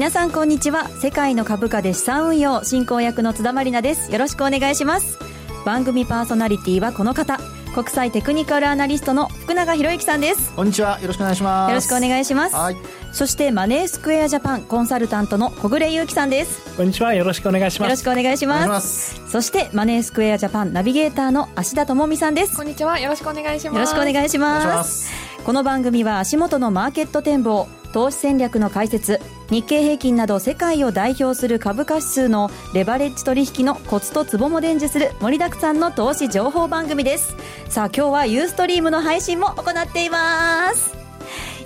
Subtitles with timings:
[0.00, 0.88] 皆さんこんにちは。
[0.88, 4.10] 世界の株価で資産運用進行役の津田まりなです。
[4.10, 5.18] よろしくお願いします。
[5.66, 7.38] 番組パーソナリティはこの方。
[7.74, 10.54] 国際テクニカルアナリストの福永博之さんです。
[10.54, 10.98] こんにちは。
[11.02, 11.68] よろしくお願いします。
[11.68, 12.56] よろしくお願いします。
[12.56, 12.76] はい。
[13.12, 16.74] そしてマネースクエアジャパンコンサルタントの小暮優樹さんです。
[16.78, 17.12] こんにちは。
[17.12, 17.88] よろしくお願いします。
[17.90, 19.20] よろしくお願いします。
[19.28, 22.56] そしてマネースクエアジャパンナビゲーターの芦田智美さんです。
[22.56, 22.98] こんにちは。
[22.98, 23.74] よろしくお願いします。
[23.74, 25.10] よろしくお願いします。
[25.44, 37.34] この番組は足元のマーケット展望投資戦略の解説日経平均など世界を代表する株価指数のレバレッジ取引のコツとツボも伝授する盛りだくさんの投資情報番組です。
[37.68, 40.94] さあ今日はユーストリームの配信も行っています。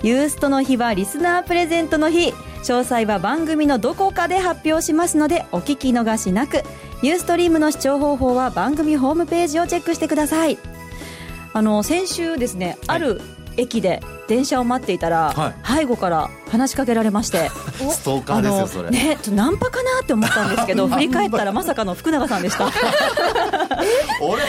[0.01, 2.33] ユーストの日はリスナープレゼントの日。
[2.63, 6.63] 詳細は番組のどこかで発表しますのでお聞き逃しなく。
[7.03, 10.57] ユーストリームの視聴方法は番組ホームページをチェックしてください。
[11.53, 13.21] あの先週ですね、はい、ある
[13.57, 17.49] 駅で電車を待っていたら、はい、背後から話しかけられまして。
[17.91, 18.89] ストーカーですよそれ。
[18.89, 22.65] ねナンパかなって思ったんですけど 振り返ったらまさかの福永さんでした。
[24.21, 24.41] 俺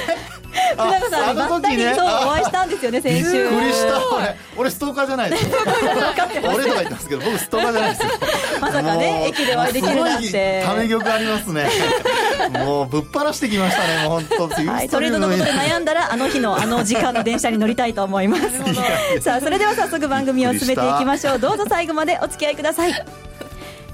[0.75, 3.33] 福永さんにばったり、ね、そうお会いしたんですよね先週。
[3.33, 3.99] びっくりした。
[4.17, 5.47] 俺俺ストーカーじゃないです。
[5.47, 8.13] 俺とか言ったんですけど僕ストーカーじゃないですよ
[8.61, 10.63] まさかね駅でお会いできるなんて。
[10.65, 11.69] ため玉ありますね。
[12.65, 14.71] もうぶっ放してきましたねもう本当。
[14.71, 19.23] はいトレードのことで悩んだらあの日のあの時間の電車に乗りたいと思います。
[19.23, 21.39] さあそれでは早速番組を進めていきましょう。
[21.39, 22.93] どうぞ最後までお付き合いください。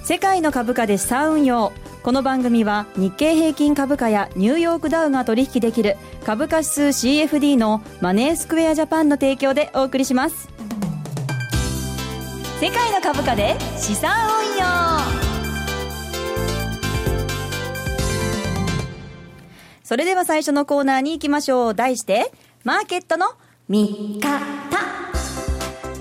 [0.02, 5.96] 世界の株価で資産運用この番組は日経平均株価やニューヨークダウが取引できる
[6.26, 10.51] 株価指数 CFD のマネースクエアジャパンの提供でお送りします
[12.62, 14.64] 世界の株価で資産運用。
[19.82, 21.74] それでは最初のコーナーに行きましょう。
[21.74, 22.30] 題して
[22.62, 23.26] マーケットの
[23.68, 24.38] 見方。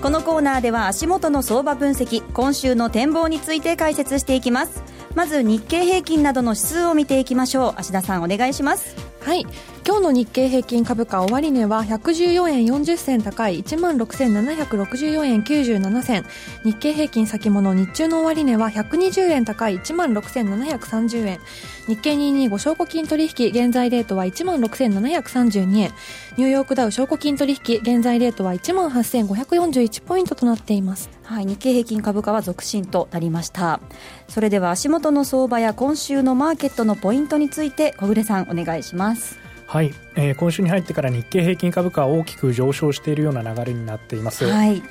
[0.00, 4.84] このコーナーでは足元の相場分析今週の展望について解説していきます。
[5.16, 7.74] まず日経平均などの指数を見ていきましょう。
[7.76, 9.11] 芦田さんお願いします。
[9.24, 9.46] はい。
[9.86, 16.24] 今日の日経平均株価終値は114円40銭高い1万6764円97銭。
[16.64, 21.40] 日経平均先物日中の終値は120円高い1万6730円。
[21.88, 25.92] 日経225証拠金取引現在レートは1万6732円。
[26.36, 31.10] ニューヨークダウ証拠金取引現在レートは1万8541ポイントとなっています。
[31.24, 33.80] はい、日経平均株価は続伸となりました。
[34.28, 39.41] それでは足元の相場や今週のマーケットのポイントについて小暮さんお願いします。
[39.72, 44.86] はい、えー、今週に入ってから日経平均株価は大きく上昇しているような流れになっています、はい、ま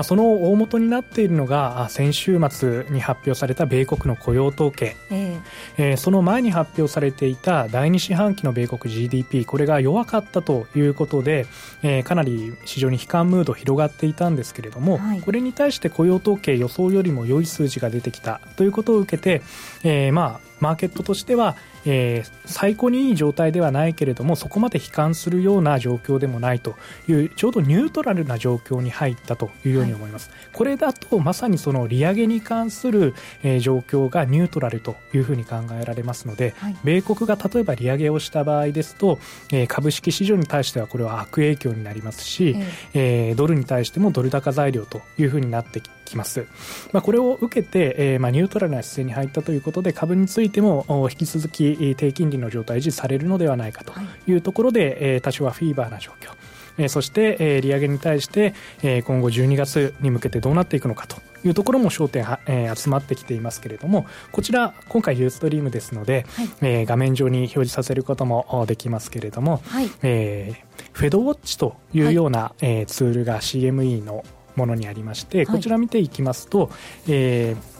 [0.00, 5.40] あ、その大元になっているのが先週末に発表された米国の雇用統計、えー、
[5.78, 11.46] えー、その前に発表されていた第2四半期の米国 GDP これが弱かったということで、
[11.82, 19.40] えー、かなり市場に悲観ムード広がっていたんですけれども、はい、これに対して雇用統計予想よりも良い数字が出てきたということを受けて、
[19.82, 26.74] えー、まあマーケットとしてはえー、最高にいい状態ではないけれどもそこまで悲観するような状況でもないと
[27.08, 39.18] いうちょうどニュートラルな状況に入ったというように思います、はい、これだとまさにその利上げに関する、えー、状況がニュートラルというふうに考えられますので、はい、米国が例えば利上げをした場合ですと、
[39.52, 42.56] えー、株式市場に対してはこれは悪影響になりますし、
[42.94, 46.46] えー、ドルに対してもドル高材料というふうになってきます、
[46.92, 53.92] まあ、これを受けて、えーまあ、ニュートラルな姿勢に入ったということで株についても引き続き低金利の状態維持されるのではないかと
[54.26, 54.32] い。
[54.34, 56.30] うところで、え多少はフィーバーな状況。
[56.78, 74.24] えそして、え利上げに対して、え今後12月に向けてどうなっていくのかというところも焦点は、え集まってきていますけれどもこちら今回ユーストリームですので、はい、え画面上に表示させることもできますけれども、はい、えー、フェドウォッチというような、はい、えツールが CME の
[74.56, 76.70] ものにありましてこちら見ていきますと、
[77.08, 77.75] えー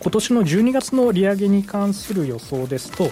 [0.00, 3.10] 今年の12月の利上げに関する予想ですと、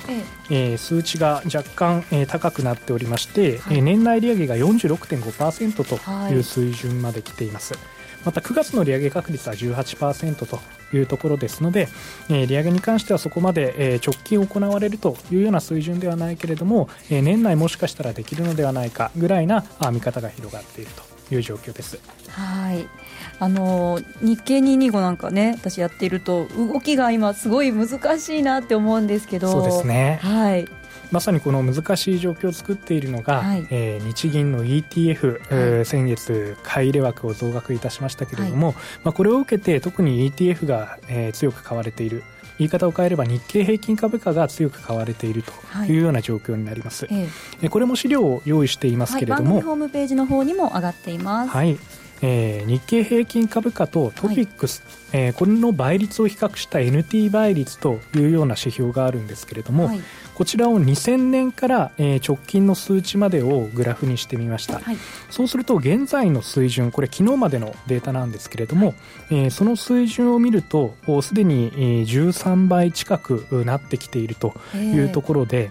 [0.51, 7.75] ええー、数値が若干、えー、高くなっておりまして、はい、年内利上げが46.5%という水準まで来ています。
[7.75, 7.83] はい、
[8.27, 10.61] また9月の利上げ確率は18%と
[10.97, 11.89] いうところですので、
[12.29, 20.91] えー、利上げに関してはそこまで、えー、直近行われるというような水準ではないけれども、えー、年内もしかしたらできるのではないかぐらいなあ見方が広がっている
[21.29, 21.99] という状況です。
[22.29, 23.06] はい
[23.39, 29.53] あの日経225なんかね私やっていると動きが今すごい難しいなって思うんですけど。
[29.53, 30.21] そうですね。
[30.23, 30.69] はい。
[31.13, 42.25] まさにこの難しい状況を作っているのが、はい、えー、日銀の ETF、はい、先月買い入れ枠を増額いたしましたけれども、はい、まあ、これを受けて特に ETF が、えー、強く買われている。
[42.59, 45.53] 言い方を変えれば日経平均株価が強く買われていると
[45.85, 45.99] い。
[45.99, 47.29] うような状況になります、はい、
[47.61, 51.51] えこれも資料を用意していますけれども、はい、ホームページの方にも上がっています。
[51.51, 51.79] はい
[52.23, 54.83] えー、日経平均株価とトピックス、
[55.13, 60.01] はい、えー、これの倍率を比較した NT 倍率というような指標があるんですけれども、はい、
[60.35, 64.97] こちらを2000年から、えー、直近の数値までをグラフにしてみました、はい、
[65.31, 68.95] そうすると現在の水準これ昨日までのデータなんですけれども、
[69.31, 75.67] えー、その水準を見るとすでに13倍近くなってきているというところで、え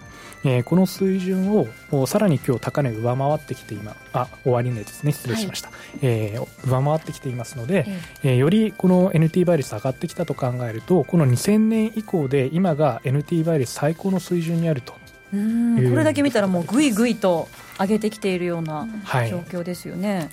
[0.64, 1.52] この水準
[1.90, 5.12] をさらに今日高値上回ってきて今あ終値ですね。
[5.12, 7.86] 失礼しました、はい、えー、上回ってきていますので、
[8.22, 14.94] えー、よりこの NT 倍率上がってきたと考えるとこの2000年以降で今が NT 倍率最高の水準にあると。
[15.34, 17.48] うんこれだけ見たらもうぐいぐいと
[17.80, 18.86] 上げてきているような
[19.28, 20.16] 状況ですよね。
[20.16, 20.28] はい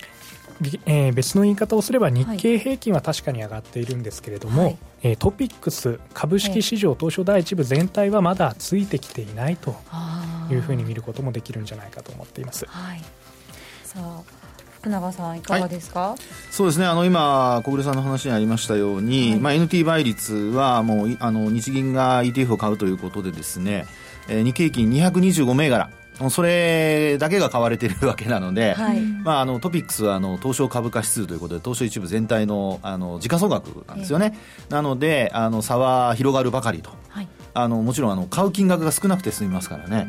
[0.86, 9.76] えー、別の言い方をすれば日経平均は確かに上がっているんですけれども、はい、えー、トピックス株式市場東証第一部全体はまだついてきていないと
[10.50, 12.64] いうふうに見ることもできるんじゃないかと思っています。
[12.66, 13.00] はい、
[13.84, 14.22] さあ
[14.80, 16.18] 福永さんいかがですか、はい、
[16.50, 16.86] そうですね。
[16.86, 23.84] あの今小暮さんの話にありましたように、はい、まあ、NT 倍率はもうあの日銀が ETF を買うということでですね、
[24.28, 25.90] えー、日経平均225銘柄
[26.30, 40.06] それだけが買われているわけなので、はい、まあ、あのトピックスはあの東証株価指数ということで東証一部全体のあの時価総額なんですよね、えー、なのであの差は広がるばかりと、はい、あのもちろんあの買う金額が少なくて済みますからね。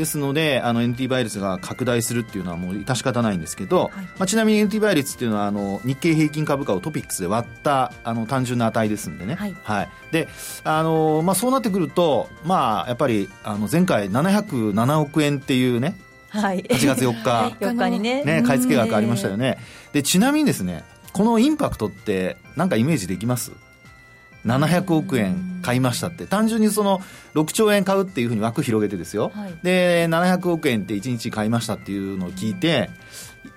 [0.00, 10.28] ですのであの NT 倍率が拡大するっていうのはもう致し方ないんですけど、はい、まあ、ちなみに NT 倍率っていうのはあの日経平均株価をトピックスで割ったあの単純な値ですんでね、はい、はい、で
[10.64, 15.96] あの、まあ、そうなってくると、まあ、やっぱりあの前回707億円っていうね
[16.30, 17.56] はい、8月4日。
[17.66, 18.22] 4日にね。
[18.22, 19.58] ね買い付け額ありましたよね。
[19.92, 23.50] でちなみにですねこのインパクトって何かイメージできます？
[24.46, 27.00] 700億円買いましたって、単純にその
[27.34, 32.90] 6兆円買うっていうふうに枠広げてですよ、はい、で700億円って1日買いましたっていうのを聞いて、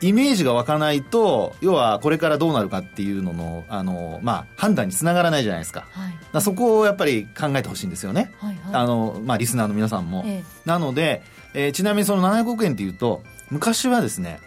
[0.02, 10.24] イメージが湧かないと、要はこれからどうなるかっていうののあの、まあ、判断につながらないじゃないですか、はい、そこをやっぱり考えてほしいんですよね、はいはい、あのまあ、リスナーの皆さんも。
[10.26, 14.40] ええ、なので、えー、ちなみにその700億円っていうと、昔はですね、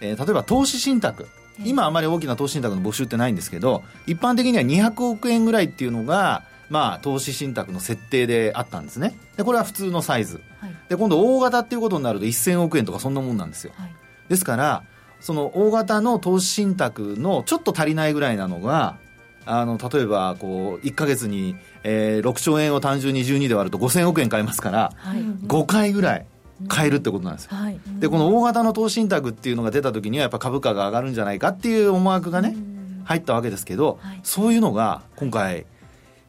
[0.00, 1.26] えー、例えば投資信託。
[1.64, 9.18] 今あまり大きな投資信託の募集ってないんですけど一般的には200億円ぐらいっていうのがまあ、投資信託の設定であったんですね。
[9.36, 13.94] でこれは普通のサイズ、はい、で今度大型っていうことになると1000億円とかそんなもんなんですよ、はい、
[14.28, 14.84] ですから
[15.18, 18.98] その大型の投資信託のちょっと足りないぐらいなのが
[19.46, 26.26] あの例えばこう1か月に、えー、6兆円を単純に12で割ると5000億円買えますから、はい、5回ぐらい
[26.68, 32.56] 買えるってことなんですよ、はい、でこの大型の投資信託っていうのが出た時にはやっぱ株価が上がるんじゃないかっていう思惑がね
[33.04, 35.66] 入ったわけですけど、はい、そういうのが今回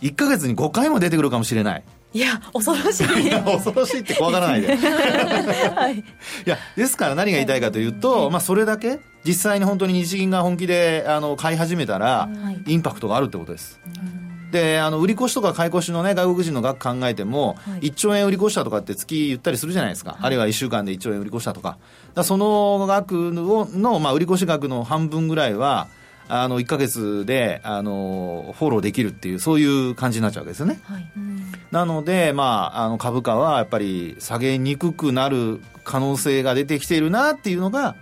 [0.01, 1.83] 1か月に5回も出てくるかもしれない。
[2.13, 3.29] いや恐ろしい。
[3.31, 6.03] 恐ろしいって怖がらないで、 はい、い
[6.45, 12.27] やですから何が言いたいかというと、まあ、それだけ実際に本当に日銀が本気であの買い始めたら、
[12.65, 21.77] インパクトがあるってことです、うんであの売り越しとか買い越しの、ね、外国人の額考えても、はい、1兆円売り越したとかって月言ったりするじゃないですか、はい、あるいは1週間で1兆円売り越したとか、
[22.13, 25.87] だその額のの、まあ、売り越し額の半分ぐらいは、
[26.27, 30.79] あの1か月であのフォローできるっていう、そういう感じになっちゃうわけですよね。
[30.83, 31.11] はい、
[31.71, 37.95] なので、まあ、あの株価はやっぱり下げにくくなる可能性が出てきているなっていうのが、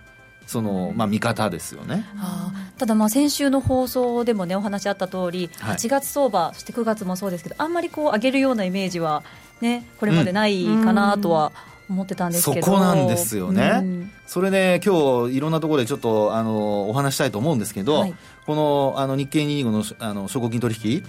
[0.49, 2.07] その、まあ、見方ですよね。
[2.15, 9.21] はあ、ただ、まあ、先週の放送でもね、お話あった通り、8月相場、そして9月もそうですけど、あんまりこう、上げるようなイメージは、
[9.61, 11.51] ね、これまでないかなとは。
[11.87, 12.65] 思ってたんですけど。
[12.67, 18.13] そこなんですよね、うん、それで今日いろんなところでちょっとあのお話したいと思うんですけど、はい、
[18.45, 21.03] このあの日経225のあの証拠金取引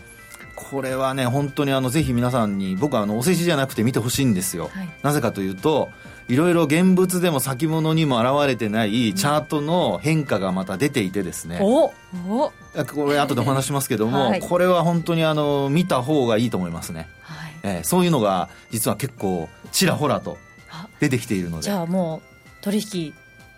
[0.55, 5.91] これはね本当にあのぜひ皆さんに僕はあのお世辞じゃなくて見てほしいんですよ、はい、なぜかというと
[6.29, 11.93] いろいろ現物でも先物にも現れてないチャートの変化がまた出ていてですね、おお。
[12.95, 20.39] これ後でお話しますけども、はい、これは本当にあの見た方がいいと思いますね、はい、えー、そういうのが実は結構ちらほらと
[21.01, 21.65] 出てきているので。
[21.65, 23.13] じゃあもう取引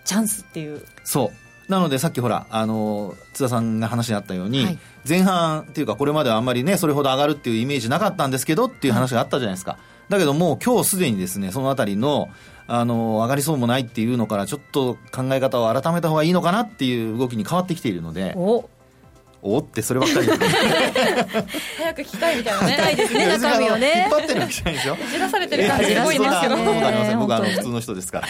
[0.04, 0.82] チャンスっていう。
[1.04, 4.78] そうなのでさっきほらあの津田さんが話にあったように、はい、
[5.08, 9.78] 前半っていうかこれまではあんまりねそれほど上がるっていうイメージなかったんですけどっていう話があったじゃないですか、
[10.08, 12.28] だけどもう今日すでにですねそのあたりの
[12.68, 18.68] あの上がりそうもないっていうのからちょっと考え方を改めた方がいいのかなっていう動きに変わってきているのでお
[19.42, 20.26] おってそればっかり。
[21.76, 22.76] 早く聞きたいみたいなね。
[22.76, 24.08] たいですね中身をね。
[24.10, 24.96] 引っ張ってるわけじゃないですよ。
[25.10, 28.28] じらされてる感じがしますけど、えー、りません僕はあの普通の人ですから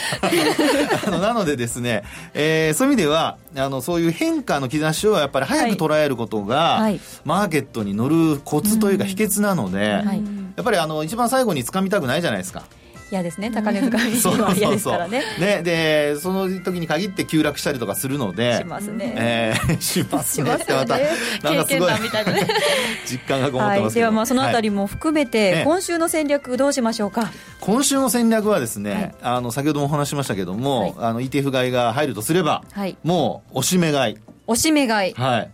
[1.07, 2.03] あのなのでですね、
[2.35, 10.23] えー、そういう意味ではあのそういう変化の兆しをやっぱり早く捉えることが、はい、マーケットに乗るコツというか秘訣なので、はい、
[10.57, 12.65] やっぱりあの一番最後につかみたくないじゃないですか
[13.13, 15.23] 嫌ですね高値塚は嫌ですからね。
[15.39, 20.55] ねでその時に限って急落したりとかするのでしますね、えー、 しますね。
[20.55, 21.11] ってまた、ね、
[21.43, 21.93] なんかすごい。
[23.05, 27.31] 実感がこもってます、はい、ではまあそのあたりも含めて、はい、今週の戦略どうしましょうか？
[27.61, 32.65] 今週の戦略はですね、はい、あの先ほどもお話しましたけども、あの ETF 買いが入るとすれば、
[33.05, 34.17] もうおしめ買い。
[34.47, 35.15] おしめ買い。
[35.15, 35.51] はい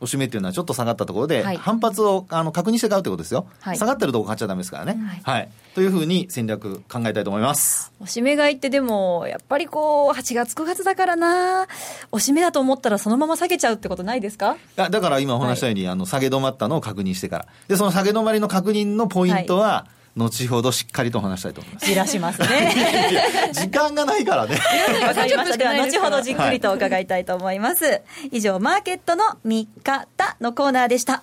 [0.00, 7.92] おしめっていうのはちょっと下がったところで、はい、反発をあの確認して買うってことですよ、はい、下がってるとこ買っちゃダメですからね、はい、はい、というふうに戦略考えたいと思います。
[8.00, 11.66] おしめ買いってでもやっぱりこう8月9月だからな。
[12.12, 14.56] おしめだと思ったらそのまま下げちゃうってことないですか？
[14.76, 17.46] だから今お話したように、あの下げ止まったのを確認してから。
[17.66, 19.86] でその下げ止まりの確認のポイントは、
[20.16, 21.86] 後ほどしっかりと話したいと思います。
[21.86, 22.74] じらしますね。
[23.52, 24.58] 時間がないからね。
[25.06, 25.56] わかりました。
[25.56, 27.84] では、後ほどじっくりと伺いたいと思います。
[27.84, 31.22] はい、以上、マーケットの見方のコーナーでした。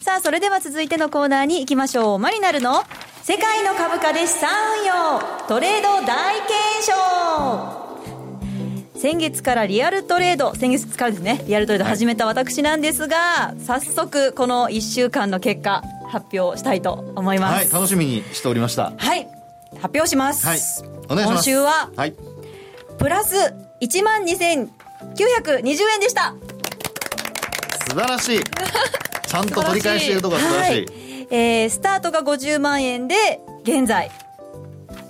[0.00, 2.18] さあ、それでは続いてのコーナーに行きましょう。
[2.18, 2.84] マリナルの
[3.22, 4.50] 世界の株価で資産
[4.80, 6.52] 運用トレード大検
[6.82, 7.84] 証
[8.96, 17.54] 先月からリアルトレード先月からですねリアルトレード始めた私なんですが、はい、早速この1週間の結果発表したいと思います。
[17.54, 18.92] はい楽しみにしておりました。
[18.96, 19.28] はい
[19.80, 20.46] 発表します。
[20.46, 20.58] はい
[21.08, 21.50] お願いします。
[21.50, 22.14] 今週は、はい、
[22.98, 24.32] プラス1万2920
[25.94, 26.34] 円でした。
[27.88, 28.40] 素晴らしい。
[29.26, 30.86] ちゃんと取り返しているところ素晴らしい、 はい、
[31.30, 34.10] えー、スタートが50万円で現在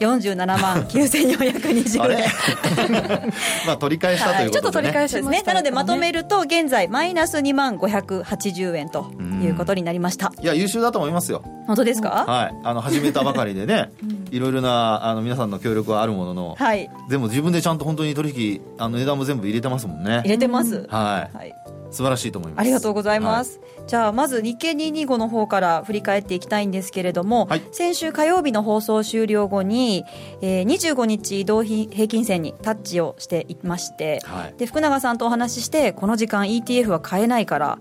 [0.00, 2.24] 47万9420円。
[3.66, 4.50] まあ取り返したということで、ね。
[4.50, 9.10] はい、ちょっと取り返しですねなのでまとめると現在マイナス2万580円と
[9.42, 10.32] いうことになりました。
[10.40, 11.42] いや優秀だと思いますよ。
[11.66, 12.24] 本当ですか？
[12.26, 12.54] はい。
[12.64, 13.90] あの始めたばかりでね、
[14.30, 20.20] いろいろなあの皆さんの協力はあるものの、はい、でも自分でちゃんと本当に取引あの値段も全部入れてますもんね。
[20.24, 20.86] 入れてます。
[20.88, 21.54] はい、はい
[21.94, 22.60] 素晴らしいと思います。
[22.60, 30.04] ありがとうございます、はい、じゃあまず日経225の方から振り返っていきたいんですけれども、はい、先週火曜日の放送終了後に、
[30.42, 37.78] えー、25日移動平均線にタッチをしていまして、はい、で福永さんとお話ししてこの時間 ETF は買えないから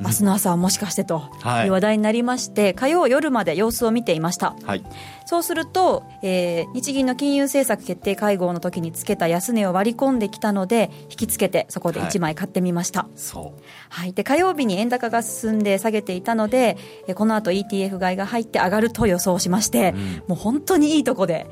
[0.00, 1.30] 明日の朝はもしかしてと
[1.64, 1.68] い。
[1.68, 4.84] う話題になりまして、はい、火曜夜まで様子を見ていました、はい、
[5.26, 13.62] そうすると、えー、日銀の金融政策決定会合の時につけた安値を割り込んできたので引きつけてそこで1枚買ってみました、はい、そう。
[13.88, 16.76] はい、で火曜日に円高が進んで下げていたので、
[17.06, 21.46] えこの後 ETF 買いが入って上がると予想しまして、うん、もう本当にいいとこで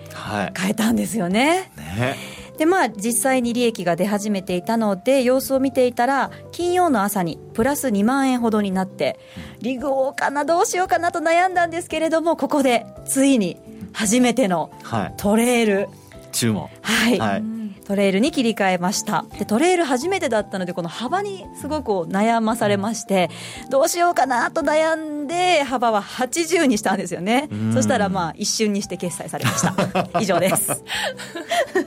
[0.54, 1.70] 買えたんですよね。
[1.76, 2.16] ね
[2.58, 9.18] でまあ実際に利益が出始めていたので様子を見ていたら金曜の朝にプラス2万円ほどになって
[9.60, 13.56] リグをかなどうしようかなと悩んだんですけれどもここでついに
[13.92, 14.70] 初めての
[15.16, 15.88] トレール、はい、
[16.32, 16.68] 注文。
[16.82, 17.57] はい、はい
[17.88, 19.24] トレイルに切り替えました。
[19.38, 23.30] でトレイル初めてだったのでこの幅にすごく悩まされまして
[23.70, 27.48] どうしようかなと悩んで幅は80にしたんですよね。
[27.72, 29.74] そしたらまあ一瞬にして決済されました。
[30.20, 30.84] 以上です。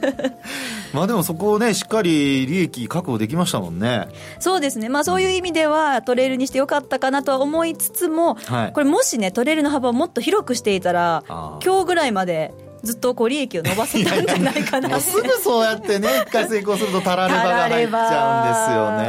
[0.91, 4.08] まあでもそこをねしっかり利益確保できましたもんね。
[4.39, 4.89] そうですね。
[4.89, 15.00] まあそういう意味ではトレイルにしてよかったかなとは思いつつも、はい、これもしねトレイルの幅をもっと広くしていたら今日ぐらいまでずっとこう利益を伸ばせたんじゃないかな。
[15.01, 19.07] すぐそうやってね一回成功するとたらればが入っちゃうんです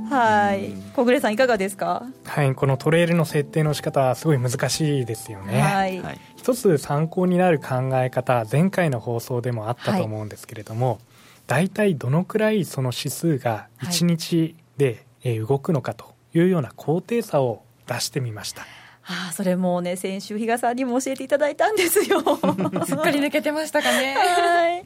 [0.00, 0.08] よね。
[0.10, 0.72] はい。
[0.94, 2.04] 小暮さんいかがですか？
[2.24, 5.60] はいこのトレールの設定の仕方すごい難しいですよね。
[5.60, 6.02] はい、
[6.36, 10.98] 一つ参考になる考え方前回の放送でもあったと思うんですけれども、はい、
[11.46, 15.04] 大体どのくらいその指数が1日で
[15.46, 18.66] 動くのかというような高低差を出してみました。
[19.06, 22.20] ああそれもね先週比嘉さんにも教えていただいたんですよ。
[22.86, 24.14] すっかり抜けてましたかね。
[24.14, 24.84] はい。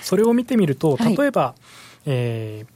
[0.00, 1.60] それを見てみると例えば、はい、
[2.06, 2.66] え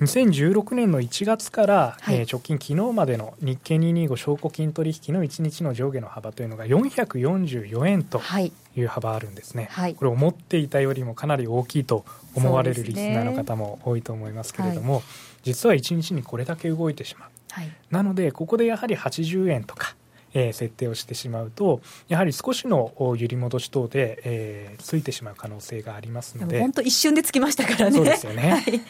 [0.00, 8.52] ー、2016年の1月から、はい、えー、直近昨日までの日経225証拠金取引の1日の上下の幅というのが444円とい。
[8.82, 14.92] う幅あるんですね、はい、これ思っていたよりもかなり大きいと思われるリスナーの方も多いと思いますけれども、ね。
[14.92, 15.02] はい、
[15.44, 19.96] 実は1日にこれだけ動いてしまう、はい、なのでここでやはり80円とか
[20.36, 26.60] えー、設定をしてしまうとやはり少しの揺り戻し等で、えー、ついてしまう可能性がありますので。
[26.60, 27.96] 本当一瞬でつきましたからね。
[27.96, 28.80] そうですよね、 はい、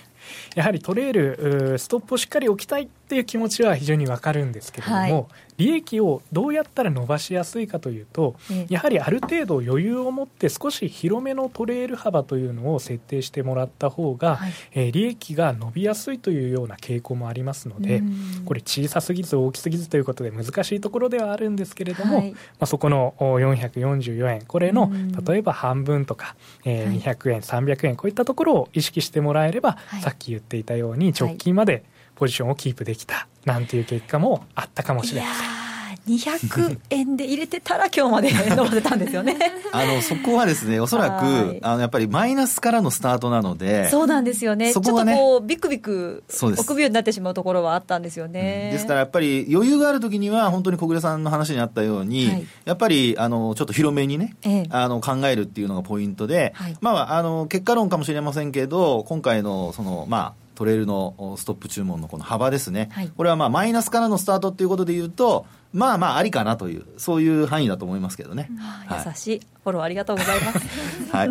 [0.55, 5.27] やはりトレールストップをしっかり置きたいっていう気持ちは非常にわかるんですけれども、はい、
[5.59, 8.35] 利益をどうやったら伸ばしやすいかというと、
[8.69, 18.03] やはりある程度余裕を持って少し広めのトレール幅というのを設定してもらった方が、はい、えー、利益が伸びやすいというような傾向もありますので、
[18.45, 24.91] これ小さすぎず大きすぎずということで難しいところではあるんですけれども、はい、まあ、そこの444円これの
[25.25, 31.85] 例えば半分とか、えー、200円300円こういったところを意識してもらえれば、さっき言っていたように直近まで、
[32.17, 35.66] ポジションをキープできたなんていう結果もあったかもしれません。
[36.07, 39.37] 200円で入れてたら今日まで 伸ばせたんですよね。
[39.73, 44.73] あのそこはですねおそらくあのやっぱりマイナスからのスタートなのでそうなんですよね。
[44.73, 68.49] そこはねちょっとこうビクビク臆病になってしまうところはあったんですよね、うん、ですからやっぱり余裕がある時には本当に小暮さんの話にあったように、はい、やっぱりあのちょっと広めにね、ええ、あの考えるっていうのがポイントで、はい、まああの結果論かもしれませんけど今回のそのまあトレイルのストップ注文のこの幅ですね、はい、これはまあマイナスからのスタートっていうことでいうと、まあまあありかなという、そういう範囲だと思いますけどね。
[68.87, 70.59] は優しい、フォローありがとうございます。
[71.13, 71.31] はい。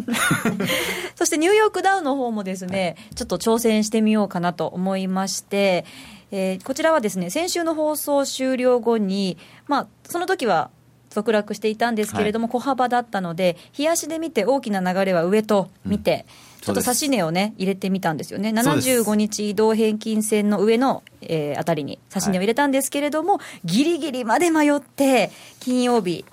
[1.16, 5.86] そしてニューヨークダウの方もですね、ちょっと挑戦してみようかなと思いまして、
[6.32, 10.70] えー、こちらはですね、先週の放送終了後に、まあ、その時は
[11.10, 18.50] 続落していたんですけれども、はい、小幅だったので、冷やしで見て大きな流れは上と見て、うんちょっと指し値をね、入れてみたんですよね。
[18.50, 25.30] 75日移動平均線の上の、えー、あたりに指し値を入れたんですけれども、はい、ギリギリまで迷って、
[25.60, 26.26] 金曜日、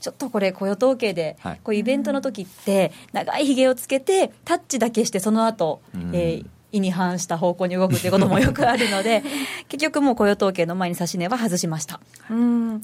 [0.00, 5.80] ちょっとこれ、雇用統計で、はい、こうイベントの時って、長いひげをつけて、タッチだけして、その後、
[6.12, 9.22] えー、意に反した方向に動くということもよくあるので、
[9.68, 12.00] 結局もう雇用統計の前に指し値は外しました。
[12.30, 12.82] うん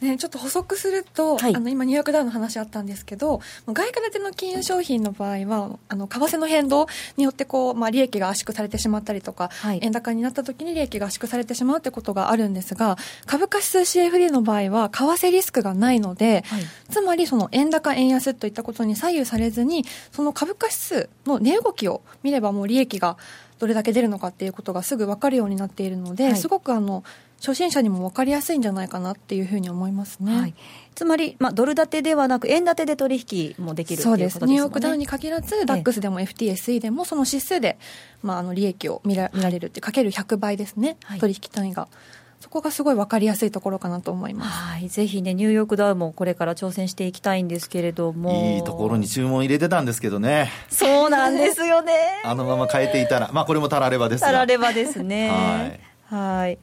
[0.00, 6.86] ね、ちょっと補足すると、はい、あの今、ニューヨークダウの話あったんですけど、外貨建ての金融商品の場合は、あの為替の変動
[7.16, 23.16] によってこう、まあ、利益が圧縮されてしまったりとか、はい、円高になった時に利益が圧縮されてしまうということがあるんですが、株価指数 CFD の場合は、為替リスクがないので、はい、つまりその円高、円安といったことに左右されずに、その株価指数の値動きを見れば、もう利益が
[23.58, 27.04] どれだけ出るのかっていうことがすぐ分かるようになっているので、すごくあの、
[27.40, 30.40] 初心者にも分かりやすいんじゃないかなっていうふうに思いますね。
[30.40, 30.54] はい、
[30.94, 37.78] つまり、まあ、ドル建てではなく、円建てで取引もできるそうです、ニューヨークダウンに限らず、ダックスでも FTSE でも、その指数で、
[38.22, 41.88] まあ、あの利益を見ら見られるって、かける100倍ですね、はい、取引単位が。
[42.40, 44.50] そこがすごい分かりやすいところかなと思います。
[44.50, 48.56] はい、ぜひね、ニューヨークダウもこれから挑戦していきたいんですけれども。
[48.56, 50.50] いいところに注文入れてたんですけどね。
[50.68, 51.92] そうなんですよね。
[52.24, 55.30] あのまま変えていたら、まあこれもたらればですたらればですね。
[56.10, 56.14] はい。
[56.14, 56.58] はい。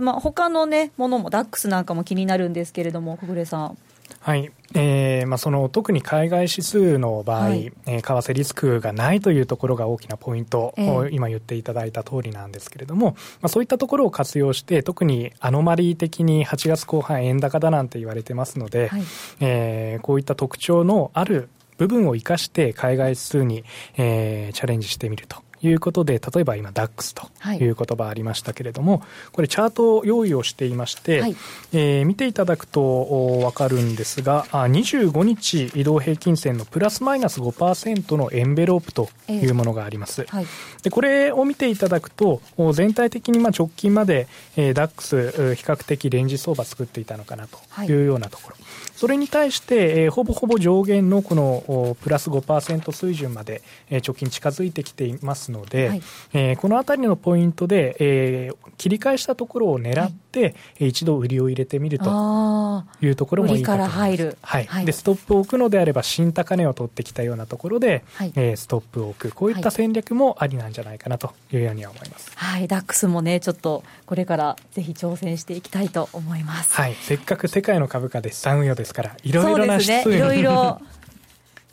[0.00, 3.78] まあ、他のね、ものも、ダックスなんかも気になるんですけれども、小暮さん。
[4.20, 19.02] はい、えーまあ、その特に海外指数の場合、はい、えー、為替リスクがないというところが大きなポイント、えー、今言っていただいた通りなんですけれども、まあ、そういったところを活用して、特にアノマリー的に8月後半、円高だなんて言われてますので、はい、
[19.40, 23.64] えー、こういった特徴のある部分を生かして海外指数に、
[23.96, 27.28] えー、チャレンジしてみるということで、例えば今、DAX と
[27.62, 27.68] い。
[27.68, 31.36] う言葉ありましたけれども、はい、これ、チャートを用意をしていまして、はい、
[31.72, 40.22] えー、見ていただくと分かるんですが、25日移動平均線のプラスマイナス5%のエンベロープというものがあります。
[40.22, 40.46] えーはい、
[40.82, 42.40] でこれを見ていただくと、
[42.72, 48.56] 全体的にまあ直近まで、えー、DAX、比較的レンジ相場作っていたのかなというようなところ。
[48.96, 56.02] それに対して、えー、ほぼほぼ上限のこのプラス5%水準まで、えー、直近近づいてきていますので、はい、
[56.32, 60.48] えー、このあたりのポイントで、えー、切り返したところを狙って、は
[60.84, 63.98] い、一度売りを入れてみるというところもいいかと思います。
[63.98, 69.34] 入る、はい、はい、でストップを置くのであれば新高値を取ってきたようなところで、はい、えー、ストップを置く。
[69.34, 72.30] こういった戦略もありなんじゃないかなというようには思います。
[72.36, 76.74] はい、ダックスもねちょっとこれからぜひ挑戦していきたいと思います。
[76.74, 80.80] はい、せっかく世界の株価で資産運用ですからいろいろなね、いろいろ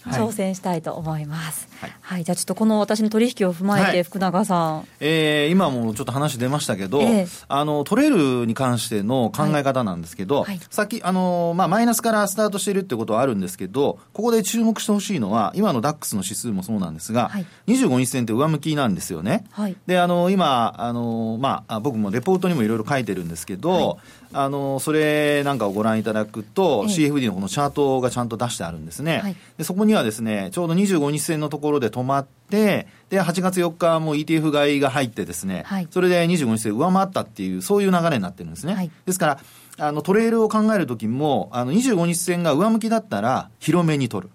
[0.10, 1.68] 挑戦したいと思います。
[1.80, 4.78] はい、はい、じゃあちょっとこの私の取引を踏まえて、福永さん。
[4.78, 19.46] はい、えー、今もちょっと話出ましたけど、えー、あの、トレールに関しての考え方なんですけど、はい、さっき、あの、まあ、マイナスからスタートしているってことはあるんですけど、ここで注目してほしいのは、今のダックスの指数もそうなんですが、はい、25日線って上向きなんですよね。
[19.52, 24.00] はい、で、あの、今、あの、まあ、僕もレポートにもいろいろ書いてるんですけど、
[24.34, 39.40] あのそれなんかをご覧いただくと、え CFD のこのチャートがちゃんと出してあるんですね、はい、でそこにはですねちょうど25日線のところで止まってで8月4日も ETF 買いが入ってですね、はい、それで25日線上回ったっていうそういう流れになってるんですね、はい、ですから
[39.78, 44.34] あのトレールを考える時もあの25日線が上向きだったら広めに取る、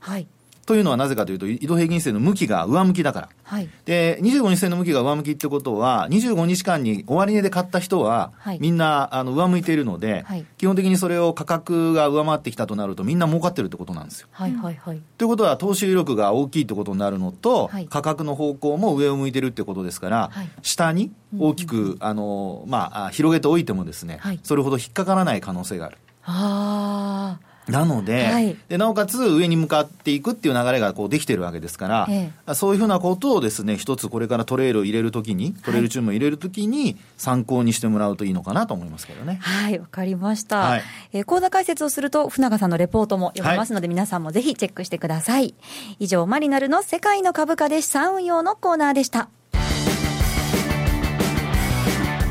[0.00, 0.26] はい、
[0.68, 3.28] というのはなぜかというと、移動平均線の向きが上向きだから。
[3.42, 14.28] はい、で、25日線の向きが上向きってことは、25日間に終値で買った人は、はい、みんなあの上向いているので、はい、基本的にそれを価格が上回ってきたとなると、みんな儲かってるってことなんですよ。
[14.30, 25.96] はいはいはい、ということは、投資力が大きいってことになるのと、価格の方向も上を向いてるってことですから、下に大きく、あのまあ、広げておいてもですね、それほど引っかからない可能性がある。
[26.30, 39.38] あなのではい、でなおかつ上に向かっていくっていう流れがこうできてるわけですから、ええ、そういうふうなことをですね一つこれからトレールを入れるときにトレール注文を入れるときに参考にしてもらうといいのかなと思いますけどね。
[39.40, 45.54] はいわかりました、はい、えー、講座解説をすると船賀さんのレポートも読めますので、はい、皆さんもぜひチェックしてください。
[45.98, 49.28] 以上マリナルの世界の株価で資産運用のコーナーでした。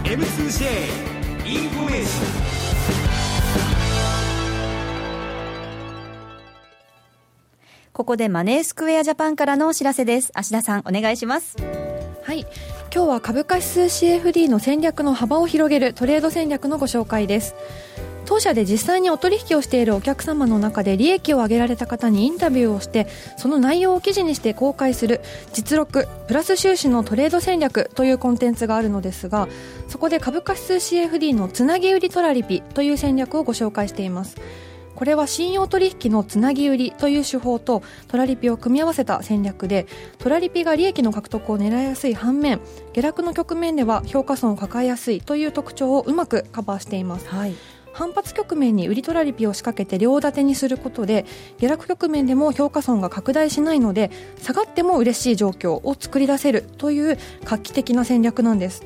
[0.04, 1.08] M2J
[1.46, 2.27] インフォメーション
[7.98, 10.30] ここでマネースクエアジャパンからのお知らせです。
[10.36, 11.58] 芦田さん、お願いします。
[12.22, 12.42] はい。
[12.94, 17.56] 今日は株価指数 CFD の戦略の幅を広げるトレード戦略のご紹介です。
[18.26, 25.22] 当社で実際にお取引をしているお客様の中で利益を上げられた方にインタビューをしてその内容を記事にして公開する
[25.54, 29.48] 実録プラス収支のトレード戦略というコンテンツがあるのですが
[29.88, 34.36] そこで株価指数 CFD のつなぎ売りトラリピという戦略をご紹介しています
[34.98, 39.86] これは信用取引のつなぎ売りという手法とトラリピを組み合わせた戦略で
[40.18, 42.60] トラリピが利益の獲得を狙いやすい反面
[42.94, 47.54] 下落の局面では評価損を抱えやすいという特徴をうまくカバーしています、はい。
[47.94, 51.28] 反発局面に売りトラリピを仕掛けて両立てにすることで
[51.60, 54.10] 下落局面でも評価損が拡大しないので
[54.42, 58.84] 下がっても嬉しい状況を作り出せるという画期的な戦略なんです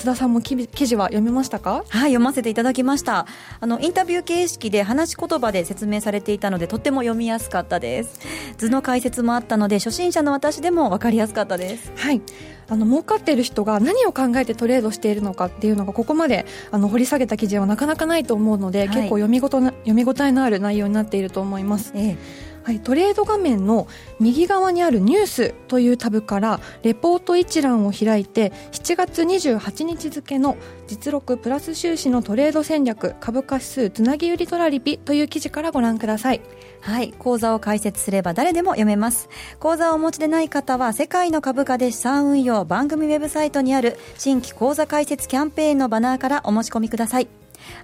[0.00, 1.84] 津田さんも記事は読めましたか？
[1.86, 3.26] はい読ませていただきました。
[3.60, 8.18] あのインタビュー形式で話し言葉で説明されていたのでとっても読みやすかったです。
[8.56, 11.92] 図の解説もあったので初心者の私でも分かりやすかったです。
[11.96, 12.22] はい。
[12.70, 36.40] あの儲かっている人が何を考えてトレードしているのかっていうのがここまであの掘り下げた記事はなかなかないと思うので、はい、結構読みごとな読み応えのある内容になっていると思います、ええはい、トレード画面の右側にあるニュースというタブからレポート一覧を開いて7月28日付の実録プラス収支のトレード戦略株価指数つなぎ売りトラリピという記事からご覧ください。
[36.80, 39.28] はい講座を開設すれば誰でも読めます。
[39.58, 47.28] 講座をお持ちでない方は世界の株価で資産運用番組ウェブサイトにある新規講座開設キャンペーンのバナーからお申し込みください。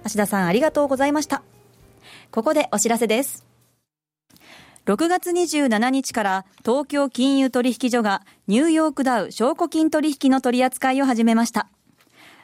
[0.03, 1.41] 芦田さんありがとうございました。
[2.31, 3.46] ここでお知らせです。
[4.87, 11.67] 6月27日から東京金融取引所がニューヨークダウ証拠金取引の取り扱いを始めました。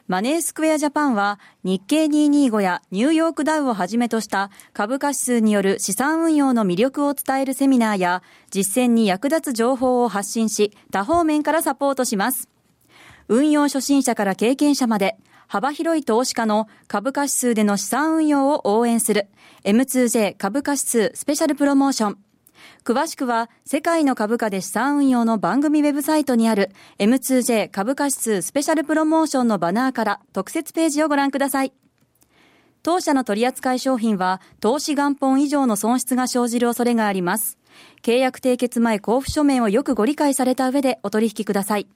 [0.08, 12.50] マネースクエアジャパンは日経225やニューヨークダウをはじめとした株価指数による資産運用の魅力を伝えるセミナーや実践に役立つ情報を発信し多方面からサポートします。
[13.28, 19.28] 運用初心者から経験者まで幅広い投資家の株価指数での資産運用を応援する
[19.64, 22.18] M2J 株価指数スペシャルプロモーション
[22.84, 31.72] 詳しくは世界の株価で資産運用の番組ウェブサイトにある M2J 株価指数スペシャルプロモーションのバナーから特設ページをご覧ください。
[32.82, 37.56] 当社の取扱い商品は投資元本以上の損失が生じる恐れがあります。
[38.02, 41.88] 契約締結前交付書面をよくご理解された上でお取引ください。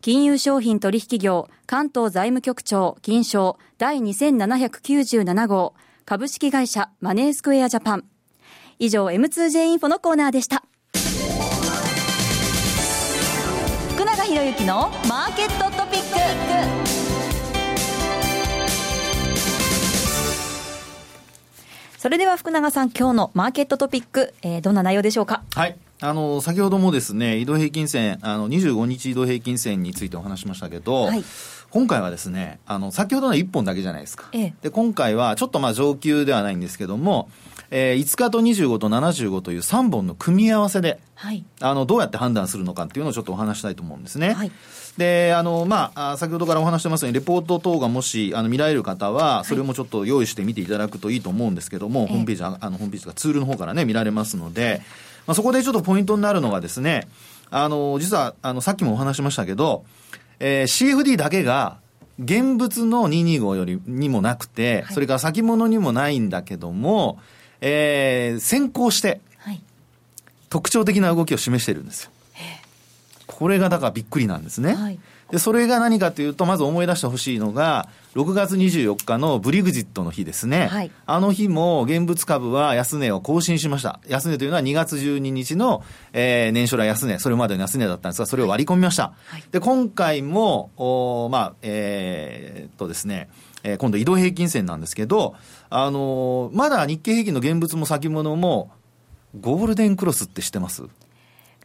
[0.00, 5.74] 金融商品取引業関東財務局長金賞第2797号
[6.06, 8.04] 株式会社マネースクエアジャパン
[8.82, 10.64] 以上 M2J インフォのコーナーでした。
[13.92, 16.06] 福永博之のマーケットトピック。
[21.98, 25.42] それでは福永さん今日のマーケットトピック、えー、どんな内容でしょうか？
[25.54, 25.76] はい。
[26.00, 31.22] あの先ほどもですね移動平均線あの25日移動平均線についてお話しましたけど、はい。
[31.68, 34.28] 今回はですね、あの、先ほどの1本だけじゃないですか。
[34.32, 37.28] ええ、で、今回はちょっとまあ上級ではないんですけども、
[37.72, 44.32] えー、5日と25と75という3本の組み合わせで、はい、あのどうやって判断するのかっていうのをちょっとお話したいと思うんですね。
[44.32, 44.50] はい、
[44.98, 54.82] であの、まあ、先ほどからお話してますようにレポート等がもしあの見られる方はそれもちょっと用意して見ていただくといいと思うんですけども、はい、ホームページあのホームページがツールの方からね見られますので、
[55.26, 57.06] まあ、そこでちょっとポイントになるのがですね
[57.50, 59.84] あの実はあのさっきもお話しましたけど、
[60.40, 61.78] えー、CFD だけが
[62.22, 67.18] 現物の225よりにもなくて、それから先物にもないんだけども、
[67.60, 69.20] えー、先行して、
[70.50, 72.10] 特徴的な動きを示してるんですよ。
[73.40, 74.74] これがだからびっくりなんですね。
[74.74, 74.98] はい、
[75.30, 80.66] で、それが何かというと、まず思い出してほしいのが、6月24日のブリグジットの日ですね。
[80.66, 84.00] はい、あの日も現物株は安値を更新しました。
[84.08, 89.14] 安値というのは2月12日の、えー、年初来安値、それまでの安値だったんですが、それを割り込みました。
[89.26, 93.30] はい、で、今回も、おまあ、えー、っとですね、
[93.62, 95.34] えー、今度移動平均線なんですけど、
[95.68, 98.70] あのー、まだ日経平均の現物も先物も、
[99.38, 100.82] ゴールデンクロスって知ってます？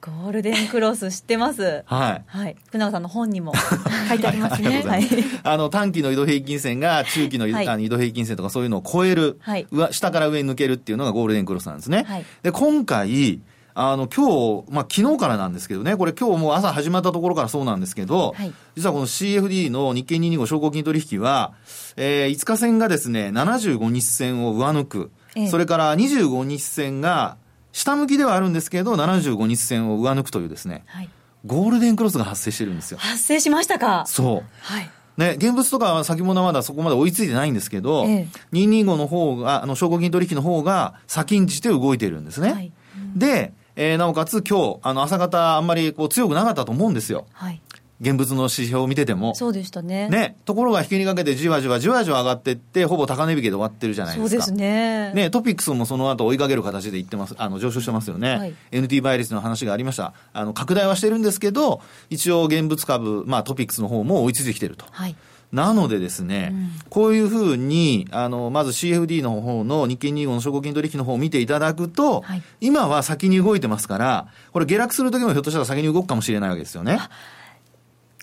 [0.01, 1.83] ゴールデンクロス知ってます。
[1.87, 2.23] はい。
[2.27, 2.55] はい。
[2.67, 3.53] 福永さんの本にも
[4.07, 4.83] 書いてありますね。
[4.83, 5.07] はい。
[5.41, 12.03] あの、短期の移動平均線が中期の、はい、あの移動平均線とかそういうのを超える、はい、下から上に抜けるっていうのがゴールデンクロスなんですね。
[12.07, 12.25] はい。
[12.43, 13.39] で、今回、
[13.77, 21.53] あの、今日、まあ、昨日からなんですけどね、これ今日もう朝始まったところからそうなんですけど、はい、実はこの CFD の日経225証拠金取引は、
[21.97, 27.35] えー、5日線がですね、75日線を上抜く、ええ、それから25日線が
[27.73, 31.09] 下向きではあるんですけど、75日線を上抜くというですね、はい、
[31.45, 32.97] ゴールデンクロスが発生してるんですよ。
[32.99, 34.05] 発生しましたか？
[34.07, 34.49] そう。
[34.61, 34.89] はい。
[35.17, 42.51] ね、現物とか先物はまだそこまで追いついてないんですけど、ええ、225の方が、あの、証拠金取引の方が先んじて動いてるんですね。
[42.53, 42.71] はい、
[43.15, 47.25] で、えー、なおかつ今日、あの、朝方あんまりこう強くなかったと思うんですよ。
[47.33, 47.61] はい。
[48.01, 49.35] 現物の指標を見てても。
[49.35, 50.09] そうでしたね。
[50.09, 50.35] ね。
[50.43, 54.29] ところが引きにかけてじわじわじわじわ上がっていって、ほぼ高値引けで終わってるじゃないですか。
[54.29, 55.13] そうですね。
[55.13, 58.35] ね、トピックスもその後追いかける形でいってます、あの、上昇してますよね。
[58.35, 60.13] はい、NT 倍率の話がありました。
[60.33, 64.85] あの、拡大はしてるんですけど、一応現物株、まあトピックスの方も追いついてきてると。
[64.91, 65.15] はい。
[65.55, 76.99] なのでですね、うん、こういうふうに、あの、まず CFD の方の日経25の証拠金取引の方を見ていただくと、はい、今は先に動いてますから、これ下落するときもひょっとしたら先に動くかもしれないわけですよね。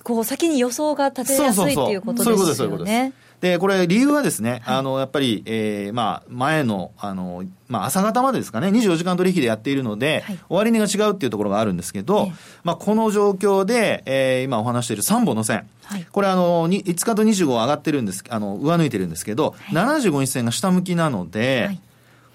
[0.03, 2.37] こう先に予想が立てやすいっていうことですよね。
[2.37, 3.32] そういうことです、そういうことです。
[3.43, 12.31] で、これ理由はですね、はい、あの、やっぱり、えー、まあ、前の、あの、まあ、朝方までですかね、24時間取引でやっているので、はい、終値が違うっていうところがあるんですけど、
[12.63, 21.81] まあ、この状況で、えー、今お話している3本の線、はい、これあの、5日と25上がってるんです、あの、上抜いてるんですけど、はい、75日線が下向きなので、はい、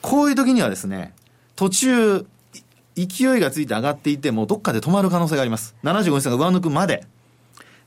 [0.02, 1.14] こういう時にはですね、
[1.56, 2.26] 途中、
[2.98, 5.74] 勢いがついて上がっていても、どっかで止まる可能性があります。
[5.86, 7.06] 75日線が上抜くまで。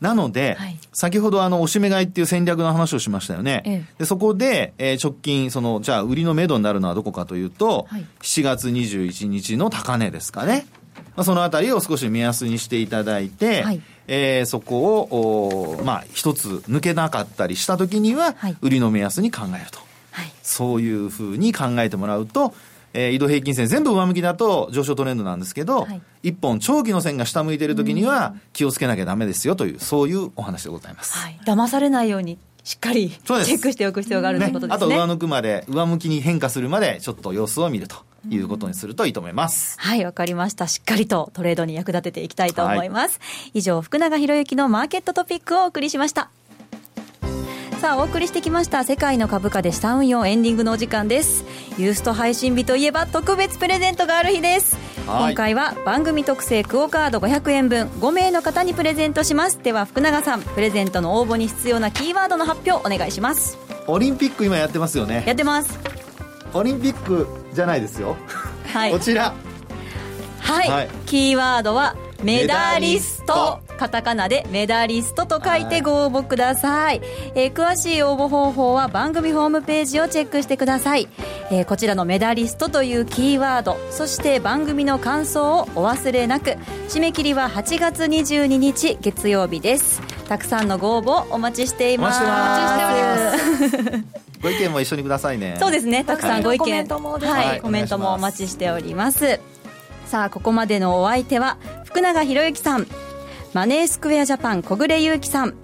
[0.00, 3.62] なので、はい、先ほどあの、押し目買いっていう戦略の話をしましたよね。
[3.66, 10.66] ええ、でそこで、えー、直近、その、じゃあ、売りの目処になるのはどこかというと、はい、7月21日の高値ですかね。
[11.16, 19.78] まあ、そのあたりを少し目安にしていただいて、はい、えー、そこを、おまあ、一つ抜けなかったりしたときには、売りの目安に考えると。
[20.12, 22.54] はい、そういうふうに考えてもらうと、
[22.92, 31.16] えー、移動平均線全部上向きだと上昇トレンドなんですけど、はい、一本長期の線が下向いている時には気をつけなきゃダメですよという、そういうお話でございます。
[31.16, 34.86] はい、騙されないようにしっかりチェックしておく必要があるということですね。
[34.88, 37.96] ねあと上抜くまで、上向きに変化するまで、ちょっと様子を見ると
[38.28, 39.76] いうことにするといいと思います。
[39.78, 40.66] はい、わかりました。
[40.66, 43.18] しっかりとトレードに役立てていきたいと思います。
[43.18, 43.24] は
[43.54, 46.30] い、以上、福永博之のマーケットトピックをお送りしました。
[47.80, 51.46] さあお送りしてきました世界の株価で資産運用エンディングのお時間です。
[51.78, 54.76] ユースト配信日といえば特別プレゼントがある日です。
[55.06, 59.62] 今回は番組特製クオカード500円分5名の方にプレゼントします。
[59.62, 63.56] では福永さんプレゼントの応募に必要なキーワードの発表お願いします。
[63.86, 65.24] オリンピック今やってますよね。
[65.26, 65.78] やってます。
[66.52, 68.14] オリンピックじゃないですよ。
[68.74, 68.92] はい。
[68.92, 69.32] こちら。
[70.40, 77.00] はい、はい、キーワードはメダリストカタカナでメダリストと書いてご応募ください、
[77.34, 81.08] えー、詳しい応募方法は番組ホームページをチェックしてください、
[81.50, 86.50] えー、こちらのメダリストというキーワードそして番組の感想をお忘れなく
[86.90, 90.02] 締め切りは8月22日月曜日です。
[90.28, 92.22] たくさんのご応募お待ちしています。
[92.22, 94.40] お待ちしております。
[94.42, 95.56] ご意見も一緒にくださいね。
[95.58, 96.04] そうですね。
[96.04, 99.40] たくさんご意見、はい、コメントもお待ちしております。
[100.10, 102.86] さあここまでのお相手は福永博之さん
[103.52, 105.54] マネースクエアジャパン小暮優樹さん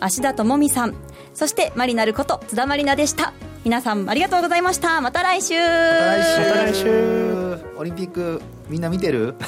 [0.00, 0.94] 芦田智美さん
[1.34, 3.32] そしてマリナルこと津田まりなでした。
[3.64, 5.00] 皆さんありがとうございました。
[5.00, 5.54] また来週。
[5.54, 6.40] また来週。
[6.40, 7.58] また来週。
[7.76, 9.36] オリンピックみんな見てる？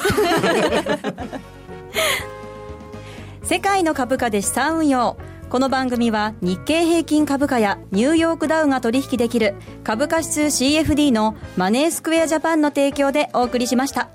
[3.43, 5.17] 世界の株価で資産運用。
[5.49, 14.07] この番組は日経平均株価やニューヨークダウが取引できる株価指数 CFD のマネースクエアジャパンの提供でお送りしました。